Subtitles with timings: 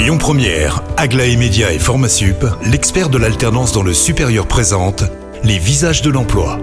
[0.00, 5.04] Lyon Première, Aglaé Média et Formasup, l'expert de l'alternance dans le supérieur présente
[5.44, 6.58] les visages de l'emploi.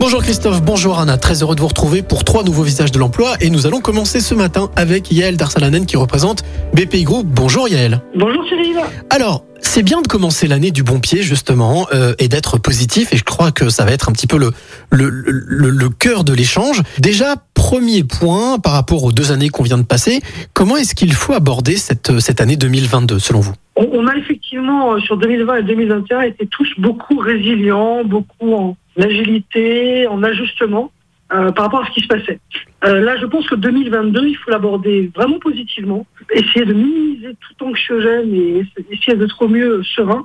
[0.00, 3.34] Bonjour Christophe, bonjour Anna, très heureux de vous retrouver pour trois nouveaux visages de l'emploi
[3.42, 7.26] et nous allons commencer ce matin avec Yael Darsalanen qui représente BPI Group.
[7.26, 8.00] Bonjour Yael.
[8.14, 8.78] Bonjour Cyril.
[9.10, 13.16] Alors, c'est bien de commencer l'année du bon pied justement euh, et d'être positif et
[13.16, 14.50] je crois que ça va être un petit peu le,
[14.90, 16.82] le, le, le cœur de l'échange.
[16.98, 20.20] Déjà, premier point par rapport aux deux années qu'on vient de passer,
[20.54, 23.54] comment est-ce qu'il faut aborder cette, cette année 2022 selon vous?
[23.76, 28.76] On, on a effectivement euh, sur 2020 et 2021 été tous beaucoup résilients, beaucoup en
[29.00, 30.90] agilité, en ajustement
[31.32, 32.40] euh, par rapport à ce qui se passait.
[32.84, 37.64] Euh, là, je pense que 2022, il faut l'aborder vraiment positivement, essayer de minimiser tout
[37.64, 40.24] anxiogène et essayer d'être au mieux serein,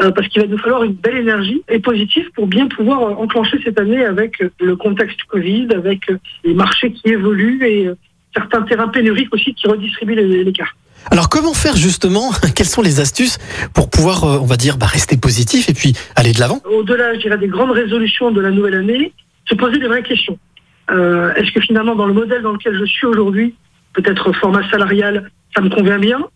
[0.00, 3.14] euh, parce qu'il va nous falloir une belle énergie et positive pour bien pouvoir euh,
[3.14, 7.90] enclencher cette année avec euh, le contexte Covid, avec euh, les marchés qui évoluent et
[8.34, 10.76] certains terrains pénuriques aussi qui redistribuent les, les cartes.
[11.10, 12.30] Alors comment faire justement?
[12.54, 13.38] Quelles sont les astuces
[13.74, 16.60] pour pouvoir, on va dire, bah, rester positif et puis aller de l'avant?
[16.70, 19.12] Au-delà, je dirais, des grandes résolutions de la nouvelle année,
[19.48, 20.38] se poser des vraies questions.
[20.90, 23.54] Euh, Est-ce que finalement, dans le modèle dans lequel je suis aujourd'hui,
[23.92, 26.26] peut-être format salarial, ça me convient bien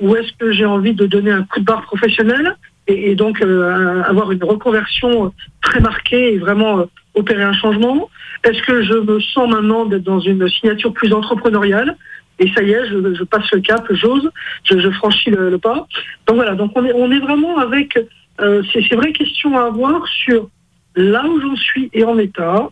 [0.00, 2.56] Ou est-ce que j'ai envie de donner un coup de barre professionnel
[2.86, 6.84] et, donc euh, avoir une reconversion très marquée et vraiment euh,
[7.14, 8.10] opérer un changement
[8.44, 11.96] Est-ce que je me sens maintenant d'être dans une signature plus entrepreneuriale
[12.40, 14.28] et ça y est, je, je passe le cap, j'ose,
[14.64, 15.86] je, je franchis le, le pas.
[16.26, 17.96] Donc voilà, donc on est, on est vraiment avec
[18.40, 20.48] euh, ces, ces vraies questions à avoir sur
[20.96, 22.68] là où j'en suis et en état.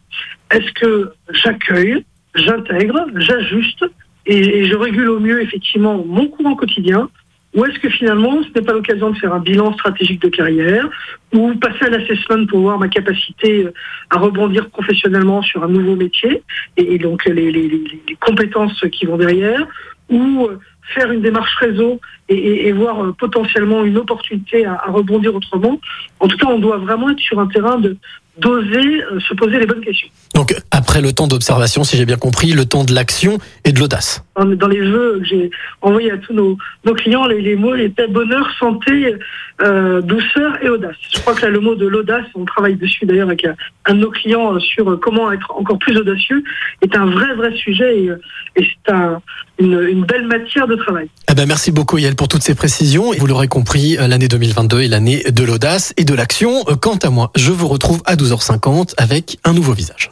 [0.50, 3.84] Est-ce que j'accueille, j'intègre, j'ajuste
[4.26, 7.08] et, je régule au mieux effectivement mon courant quotidien
[7.54, 10.88] ou est-ce que finalement ce n'est pas l'occasion de faire un bilan stratégique de carrière
[11.34, 13.66] ou passer à l'assessment pour voir ma capacité
[14.10, 16.42] à rebondir professionnellement sur un nouveau métier
[16.76, 17.80] et, donc les,
[18.20, 19.66] compétences qui vont derrière
[20.08, 20.48] ou
[20.94, 25.80] faire une démarche réseau et, voir euh, potentiellement une opportunité à, rebondir autrement.
[26.20, 27.96] En tout cas, on doit vraiment être sur un terrain de
[28.38, 30.08] d'oser euh, se poser les bonnes questions.
[30.34, 33.78] Donc après le temps d'observation, si j'ai bien compris, le temps de l'action et de
[33.78, 34.24] l'audace.
[34.36, 35.50] Dans les jeux que j'ai
[35.82, 36.56] envoyés à tous nos,
[36.86, 39.16] nos clients, les, les, mots étaient bonheur, santé,
[39.60, 40.96] euh, douceur et audace.
[41.12, 43.54] Je crois que là, le mot de l'audace, on travaille dessus d'ailleurs avec un,
[43.84, 46.42] un, de nos clients sur comment être encore plus audacieux,
[46.80, 48.10] est un vrai, vrai sujet et,
[48.56, 49.20] et c'est un,
[49.58, 51.08] une, une, belle matière de travail.
[51.30, 53.12] Eh ben merci beaucoup Yael pour toutes ces précisions.
[53.18, 56.64] Vous l'aurez compris, l'année 2022 est l'année de l'audace et de l'action.
[56.80, 60.10] Quant à moi, je vous retrouve à 12h50 avec un nouveau visage.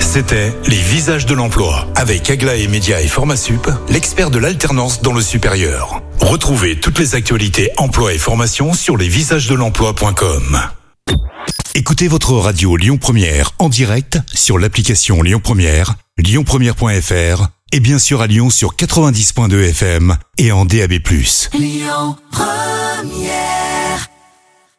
[0.00, 5.22] C'était Les Visages de l'Emploi avec Aglaé Média et Formasup, l'expert de l'alternance dans le
[5.22, 6.02] supérieur.
[6.20, 10.60] Retrouvez toutes les actualités emploi et formation sur lesvisagesdelemploi.com.
[11.74, 18.22] Écoutez votre radio Lyon Première en direct sur l'application Lyon Première, lyonpremière.fr et bien sûr
[18.22, 20.94] à Lyon sur 90.2 FM et en DAB+.
[21.54, 23.79] Lyon Première